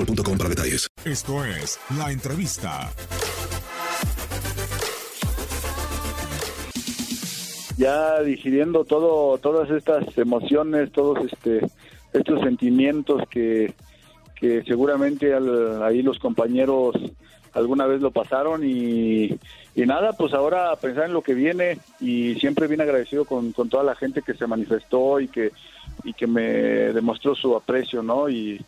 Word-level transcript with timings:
boostmobile.com 0.00 0.38
para 0.38 0.50
detalles. 0.50 0.88
Esto 1.04 1.44
es 1.44 1.78
La 1.96 2.10
Entrevista. 2.10 2.90
Ya 7.76 8.20
digiriendo 8.22 8.84
todo, 8.84 9.38
todas 9.38 9.70
estas 9.70 10.16
emociones, 10.18 10.92
todos 10.92 11.18
este, 11.24 11.66
estos 12.12 12.40
sentimientos 12.40 13.22
que, 13.30 13.72
que 14.34 14.62
seguramente 14.64 15.32
al, 15.32 15.82
ahí 15.82 16.02
los 16.02 16.18
compañeros 16.18 16.94
alguna 17.54 17.86
vez 17.86 18.00
lo 18.00 18.10
pasaron 18.10 18.62
y, 18.64 19.30
y, 19.74 19.86
nada, 19.86 20.12
pues 20.12 20.34
ahora 20.34 20.76
pensar 20.76 21.06
en 21.06 21.14
lo 21.14 21.22
que 21.22 21.34
viene 21.34 21.78
y 22.00 22.34
siempre 22.34 22.68
bien 22.68 22.82
agradecido 22.82 23.24
con, 23.24 23.52
con 23.52 23.68
toda 23.70 23.82
la 23.82 23.96
gente 23.96 24.22
que 24.22 24.34
se 24.34 24.46
manifestó 24.46 25.18
y 25.18 25.28
que, 25.28 25.50
y 26.04 26.12
que 26.12 26.26
me 26.26 26.42
demostró 26.92 27.34
su 27.34 27.56
aprecio, 27.56 28.02
¿no? 28.02 28.28
Y, 28.28 28.60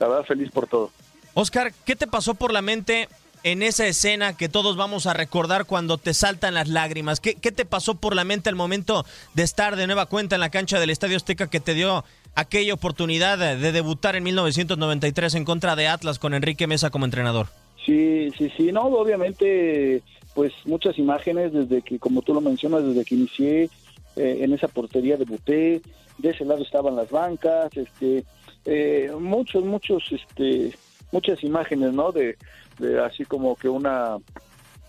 la 0.00 0.08
verdad 0.08 0.24
feliz 0.24 0.50
por 0.50 0.66
todo. 0.66 0.90
Oscar, 1.34 1.72
¿qué 1.84 1.94
te 1.94 2.06
pasó 2.06 2.34
por 2.34 2.52
la 2.52 2.62
mente 2.62 3.08
en 3.44 3.62
esa 3.62 3.86
escena 3.86 4.36
que 4.36 4.48
todos 4.48 4.76
vamos 4.76 5.06
a 5.06 5.14
recordar 5.14 5.64
cuando 5.64 5.98
te 5.98 6.12
saltan 6.14 6.54
las 6.54 6.68
lágrimas? 6.68 7.20
¿Qué, 7.20 7.34
¿Qué, 7.34 7.52
te 7.52 7.64
pasó 7.64 7.94
por 7.94 8.16
la 8.16 8.24
mente 8.24 8.48
al 8.48 8.56
momento 8.56 9.04
de 9.34 9.44
estar 9.44 9.76
de 9.76 9.86
nueva 9.86 10.06
cuenta 10.06 10.34
en 10.34 10.40
la 10.40 10.50
cancha 10.50 10.80
del 10.80 10.90
Estadio 10.90 11.16
Azteca 11.16 11.48
que 11.48 11.60
te 11.60 11.74
dio 11.74 12.04
aquella 12.34 12.74
oportunidad 12.74 13.38
de, 13.38 13.56
de 13.56 13.72
debutar 13.72 14.16
en 14.16 14.24
1993 14.24 15.34
en 15.34 15.44
contra 15.44 15.76
de 15.76 15.88
Atlas 15.88 16.18
con 16.18 16.34
Enrique 16.34 16.66
Mesa 16.66 16.90
como 16.90 17.04
entrenador? 17.04 17.48
Sí, 17.84 18.30
sí, 18.36 18.50
sí, 18.56 18.72
no, 18.72 18.82
obviamente, 18.82 20.02
pues 20.34 20.52
muchas 20.64 20.98
imágenes 20.98 21.52
desde 21.52 21.82
que, 21.82 21.98
como 21.98 22.22
tú 22.22 22.34
lo 22.34 22.40
mencionas, 22.40 22.84
desde 22.84 23.04
que 23.04 23.14
inicié 23.14 23.70
eh, 24.16 24.38
en 24.40 24.52
esa 24.52 24.68
portería 24.68 25.16
debuté, 25.16 25.80
de 26.20 26.30
ese 26.30 26.44
lado 26.44 26.62
estaban 26.62 26.96
las 26.96 27.10
bancas, 27.10 27.76
este, 27.76 28.24
eh, 28.64 29.10
muchos, 29.18 29.64
muchos, 29.64 30.04
este, 30.12 30.72
muchas 31.12 31.42
imágenes, 31.42 31.92
¿no? 31.92 32.12
De, 32.12 32.36
de 32.78 33.00
así 33.00 33.24
como 33.24 33.56
que 33.56 33.68
una, 33.68 34.16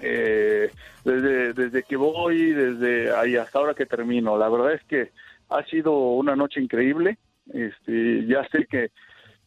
eh, 0.00 0.70
desde, 1.04 1.52
desde 1.52 1.82
que 1.82 1.96
voy, 1.96 2.52
desde 2.52 3.14
ahí 3.14 3.36
hasta 3.36 3.58
ahora 3.58 3.74
que 3.74 3.86
termino. 3.86 4.36
La 4.38 4.48
verdad 4.48 4.72
es 4.72 4.84
que 4.84 5.10
ha 5.50 5.64
sido 5.64 5.92
una 6.12 6.36
noche 6.36 6.60
increíble. 6.60 7.18
Este, 7.52 8.26
ya 8.26 8.46
sé 8.48 8.66
que, 8.66 8.90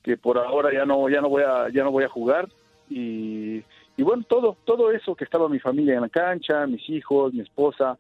que 0.04 0.18
por 0.18 0.38
ahora 0.38 0.72
ya 0.72 0.86
no, 0.86 1.10
ya 1.10 1.20
no 1.20 1.30
voy 1.30 1.44
a, 1.44 1.70
ya 1.70 1.84
no 1.84 1.92
voy 1.92 2.04
a 2.04 2.10
jugar 2.10 2.48
y, 2.90 3.64
y 3.98 4.04
bueno, 4.04 4.24
todo, 4.30 4.56
todo 4.66 4.92
eso 4.92 5.16
que 5.16 5.24
estaba 5.24 5.50
mi 5.50 5.60
familia 5.60 5.96
en 5.96 6.02
la 6.02 6.10
cancha, 6.10 6.68
mis 6.68 6.88
hijos, 6.90 7.34
mi 7.34 7.42
esposa 7.42 7.98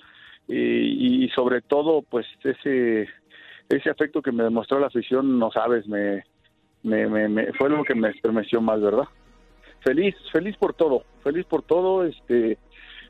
y, 0.47 1.25
y 1.25 1.29
sobre 1.29 1.61
todo, 1.61 2.03
pues 2.03 2.25
ese 2.43 3.09
ese 3.69 3.89
afecto 3.89 4.21
que 4.21 4.31
me 4.31 4.43
demostró 4.43 4.79
la 4.79 4.87
afición, 4.87 5.39
no 5.39 5.51
sabes, 5.51 5.87
me, 5.87 6.23
me, 6.83 7.07
me, 7.27 7.53
fue 7.53 7.69
lo 7.69 7.83
que 7.83 7.95
me 7.95 8.09
estremeció 8.09 8.61
más, 8.61 8.81
¿verdad? 8.81 9.07
Feliz, 9.83 10.15
feliz 10.31 10.55
por 10.57 10.73
todo, 10.73 11.03
feliz 11.23 11.45
por 11.45 11.61
todo, 11.63 12.03
este, 12.05 12.57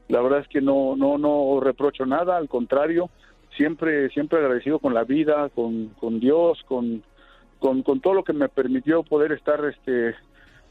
la 0.08 0.22
verdad 0.22 0.40
es 0.40 0.48
que 0.48 0.62
no, 0.62 0.96
no, 0.96 1.18
no 1.18 1.60
reprocho 1.60 2.06
nada, 2.06 2.38
al 2.38 2.50
contrario, 2.50 3.10
siempre, 3.56 4.10
siempre 4.10 4.40
agradecido 4.40 4.80
con 4.80 4.94
la 4.94 5.04
vida, 5.04 5.50
con, 5.50 5.90
con 6.00 6.20
Dios, 6.20 6.62
con, 6.68 7.04
con, 7.60 7.84
con 7.84 8.00
todo 8.02 8.16
lo 8.16 8.24
que 8.24 8.34
me 8.34 8.50
permitió 8.50 9.04
poder 9.04 9.32
estar, 9.32 9.64
este, 9.66 10.16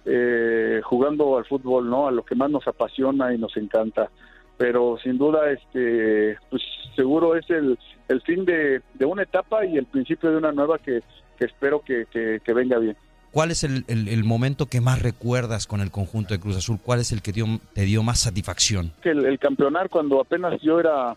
eh, 0.05 0.81
jugando 0.85 1.37
al 1.37 1.45
fútbol, 1.47 1.91
¿no? 1.91 2.07
A 2.07 2.13
lo 2.13 2.25
que 2.25 2.37
más 2.37 2.51
nos 2.51 2.67
apasiona 2.69 3.35
y 3.35 3.39
nos 3.39 3.57
encanta 3.57 4.11
pero 4.57 4.99
sin 5.03 5.19
duda 5.19 5.51
este 5.51 6.39
pues 6.51 6.63
seguro 6.95 7.37
es 7.37 7.49
el, 7.51 7.79
el 8.09 8.21
fin 8.23 8.45
de, 8.45 8.81
de, 8.95 9.05
una 9.05 9.23
etapa 9.23 9.65
y 9.65 9.77
el 9.77 9.85
principio 9.85 10.31
de 10.31 10.39
una 10.39 10.53
nueva 10.53 10.79
que, 10.79 11.03
que 11.39 11.45
espero 11.45 11.81
que, 11.81 12.07
que, 12.11 12.41
que, 12.43 12.53
venga 12.55 12.79
bien. 12.79 12.97
¿Cuál 13.31 13.51
es 13.51 13.65
el, 13.65 13.85
el, 13.89 14.09
el, 14.09 14.25
momento 14.25 14.67
que 14.67 14.81
más 14.81 15.03
recuerdas 15.03 15.67
con 15.67 15.83
el 15.83 15.91
conjunto 15.91 16.33
de 16.33 16.41
Cruz 16.41 16.57
Azul? 16.57 16.79
¿Cuál 16.83 17.01
es 17.01 17.13
el 17.13 17.21
que 17.21 17.33
dio, 17.33 17.45
te 17.75 17.83
dio 17.83 18.03
más 18.03 18.21
satisfacción? 18.21 18.93
El, 19.03 19.27
el 19.27 19.39
campeonar 19.39 19.91
cuando 19.91 20.21
apenas 20.21 20.61
yo 20.63 20.81
era 20.81 21.15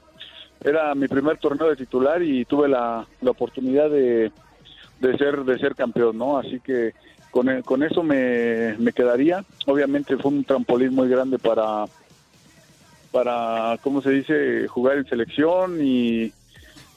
era 0.62 0.94
mi 0.94 1.08
primer 1.08 1.38
torneo 1.38 1.70
de 1.70 1.78
titular 1.78 2.22
y 2.22 2.44
tuve 2.44 2.68
la, 2.68 3.08
la 3.22 3.32
oportunidad 3.32 3.90
de, 3.90 4.32
de 5.00 5.18
ser 5.18 5.46
de 5.46 5.58
ser 5.58 5.76
campeón, 5.76 6.18
¿no? 6.18 6.38
Así 6.38 6.60
que 6.60 6.94
con, 7.32 7.62
con 7.62 7.84
eso 7.84 8.04
me, 8.04 8.76
me 8.78 8.92
quedaría. 8.92 9.46
Obviamente 9.66 10.18
fue 10.18 10.32
un 10.32 10.44
trampolín 10.44 10.94
muy 10.94 11.08
grande 11.08 11.40
para 11.40 11.86
para, 13.12 13.78
¿cómo 13.82 14.02
se 14.02 14.12
dice?, 14.12 14.68
jugar 14.68 14.98
en 14.98 15.06
selección 15.08 15.80
y, 15.82 16.32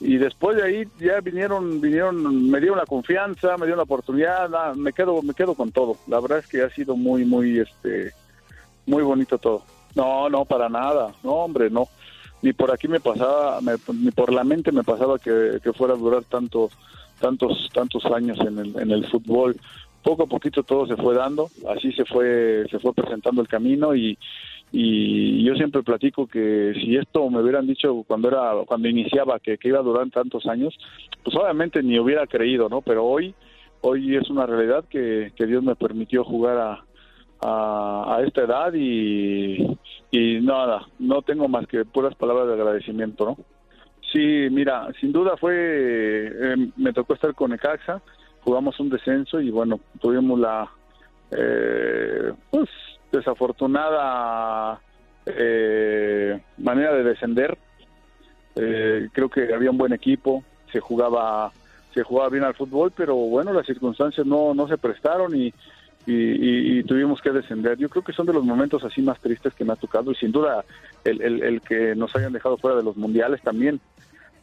y 0.01 0.17
después 0.17 0.57
de 0.57 0.65
ahí 0.65 0.85
ya 0.99 1.21
vinieron, 1.21 1.81
vinieron, 1.81 2.51
me 2.51 2.59
dieron 2.61 2.79
la 2.79 2.87
confianza, 2.87 3.57
me 3.57 3.67
dieron 3.67 3.79
la 3.79 3.85
oportunidad, 3.85 4.75
me 4.75 4.93
quedo, 4.93 5.23
me 5.23 5.35
quedo 5.35 5.55
con 5.55 5.71
todo. 5.71 5.97
La 6.09 6.21
verdad 6.21 6.39
es 6.39 6.47
que 6.47 6.63
ha 6.63 6.71
sido 6.71 6.97
muy, 6.97 7.25
muy, 7.25 7.61
este, 7.61 8.13
muy 8.87 9.03
bonito 9.03 9.39
todo. 9.39 9.63
No, 9.95 10.29
no, 10.29 10.45
para 10.45 10.69
nada, 10.69 11.13
no, 11.23 11.33
hombre, 11.33 11.71
no. 11.71 11.89
Ni 12.43 12.53
por 12.53 12.73
aquí 12.73 12.89
me 12.89 12.99
pasaba, 12.99 13.61
ni 13.95 14.11
por 14.11 14.33
la 14.33 14.43
mente 14.43 14.73
me 14.73 14.83
pasaba 14.83 15.19
que, 15.19 15.61
que 15.63 15.73
fuera 15.73 15.95
a 15.95 15.97
durar 15.97 16.25
tantos, 16.25 16.73
tantos, 17.21 17.71
tantos 17.73 18.05
años 18.07 18.41
en 18.41 18.59
el, 18.59 18.77
en 18.79 18.91
el 18.91 19.07
fútbol. 19.09 19.57
Poco 20.03 20.25
a 20.25 20.27
poquito 20.27 20.65
todo 20.65 20.85
se 20.89 20.97
fue 20.97 21.15
dando, 21.15 21.49
así 21.69 21.93
se 21.93 22.05
fue, 22.05 22.67
se 22.69 22.81
fue 22.81 22.93
presentando 22.93 23.41
el 23.41 23.47
camino 23.47 23.95
y, 23.95 24.19
y 24.73 25.45
yo 25.45 25.55
siempre 25.55 25.83
platico 25.83 26.27
que 26.27 26.73
si 26.75 26.97
esto 26.97 27.29
me 27.29 27.43
hubieran 27.43 27.67
dicho 27.67 28.05
cuando 28.07 28.29
era 28.29 28.53
cuando 28.67 28.89
iniciaba 28.89 29.39
que, 29.39 29.59
que, 29.59 29.69
iba 29.69 29.81
a 29.81 29.83
durar 29.83 30.09
tantos 30.11 30.47
años 30.47 30.75
pues 31.23 31.37
obviamente 31.37 31.83
ni 31.83 31.99
hubiera 31.99 32.27
creído 32.27 32.71
no 32.71 32.81
pero 32.81 33.05
hoy 33.05 33.35
hoy 33.83 34.17
es 34.17 34.31
una 34.31 34.47
realidad 34.47 34.85
que, 34.89 35.33
que 35.37 35.47
Dios 35.47 35.63
me 35.63 35.77
permitió 35.77 36.25
jugar 36.25 36.57
a, 36.57 36.85
a, 37.43 38.23
esta 38.25 38.43
edad 38.43 38.73
y, 38.73 39.57
y 40.11 40.41
nada, 40.41 40.87
no 40.99 41.23
tengo 41.23 41.49
más 41.49 41.67
que 41.67 41.85
puras 41.85 42.15
palabras 42.15 42.47
de 42.47 42.55
agradecimiento, 42.55 43.25
¿no? 43.25 43.37
Sí, 44.13 44.49
mira, 44.51 44.89
sin 45.01 45.13
duda 45.13 45.37
fue, 45.37 45.55
eh, 45.55 46.57
me 46.77 46.93
tocó 46.93 47.15
estar 47.15 47.35
con 47.35 47.53
Ecaxa, 47.53 48.03
jugamos 48.43 48.79
un 48.79 48.91
descenso 48.91 49.41
y 49.41 49.51
bueno, 49.51 49.81
tuvimos 50.01 50.39
la, 50.39 50.71
eh, 51.31 52.33
pues, 52.51 52.69
desafortunada 53.13 54.81
eh, 55.27 56.41
manera 56.59 56.95
de 56.95 57.05
descender. 57.05 57.57
Eh, 58.57 59.09
creo 59.13 59.29
que 59.29 59.55
había 59.55 59.71
un 59.71 59.79
buen 59.79 59.93
equipo, 59.93 60.43
se 60.71 60.81
jugaba, 60.81 61.53
se 61.95 62.03
jugaba 62.03 62.31
bien 62.31 62.45
al 62.45 62.55
fútbol, 62.55 62.93
pero 62.97 63.15
bueno, 63.15 63.53
las 63.53 63.67
circunstancias 63.67 64.27
no, 64.27 64.55
no 64.55 64.67
se 64.69 64.79
prestaron 64.79 65.35
y, 65.35 65.53
y, 66.07 66.79
y, 66.79 66.83
tuvimos 66.85 67.21
que 67.21 67.31
descender. 67.31 67.79
Yo 67.79 67.89
creo 67.89 68.03
que 68.03 68.13
son 68.13 68.27
de 68.27 68.33
los 68.33 68.45
momentos 68.45 68.85
así 68.85 69.01
más 69.01 69.21
tristes 69.21 69.55
que 69.55 69.65
me 69.65 69.73
ha 69.73 69.77
tocado 69.77 70.11
y 70.11 70.17
sin 70.17 70.33
duda 70.33 70.65
el, 71.05 71.23
el, 71.23 71.43
el 71.43 71.61
que 71.61 71.95
nos 71.95 72.15
hayan 72.17 72.33
dejado 72.33 72.59
fuera 72.59 72.77
de 72.77 72.83
los 72.83 72.97
mundiales 72.97 73.41
también, 73.43 73.81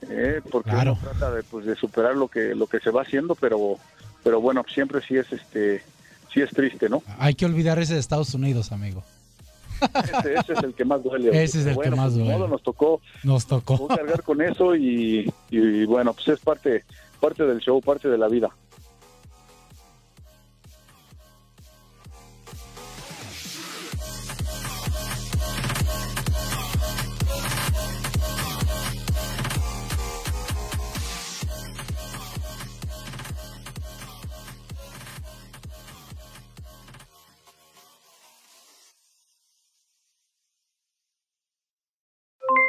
eh, 0.09 0.41
porque 0.49 0.71
uno 0.71 0.97
trata 1.01 1.31
de, 1.31 1.43
pues, 1.43 1.65
de 1.65 1.75
superar 1.75 2.15
lo 2.15 2.29
que 2.29 2.55
lo 2.55 2.67
que 2.67 2.79
se 2.79 2.91
va 2.91 3.01
haciendo, 3.01 3.35
pero 3.35 3.77
pero 4.23 4.41
bueno, 4.41 4.63
siempre 4.67 5.01
sí 5.01 5.17
es 5.17 5.31
este 5.33 5.83
sí 6.33 6.41
es 6.41 6.49
triste, 6.51 6.89
¿no? 6.89 7.01
Hay 7.17 7.33
que 7.35 7.45
olvidar 7.45 7.79
ese 7.79 7.93
de 7.95 7.99
Estados 7.99 8.33
Unidos, 8.33 8.71
amigo. 8.71 9.03
Ese, 9.81 10.33
ese 10.33 10.53
es 10.53 10.63
el 10.63 10.73
que 10.73 10.83
más 10.83 11.01
duele. 11.03 11.29
Ese 11.43 11.61
es 11.61 11.65
el 11.65 11.73
bueno, 11.75 11.91
que 11.91 11.97
más 11.97 12.05
pues, 12.07 12.15
duele. 12.17 12.33
modo, 12.33 12.47
nos 12.49 12.63
tocó 12.63 13.01
Nos 13.23 13.45
tocó. 13.45 13.77
tocó 13.77 13.95
cargar 13.95 14.23
con 14.23 14.41
eso 14.41 14.75
y, 14.75 15.31
y, 15.49 15.85
bueno, 15.85 16.13
pues 16.13 16.27
es 16.27 16.39
parte 16.39 16.83
parte 17.19 17.43
del 17.45 17.59
show, 17.59 17.81
parte 17.81 18.07
de 18.09 18.17
la 18.17 18.27
vida. 18.27 18.49